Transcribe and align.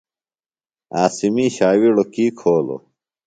عاصمی 0.99 1.45
ݜاوِیڑوۡ 1.55 2.09
کی 2.13 2.25
کھولوۡ؟ 2.39 2.81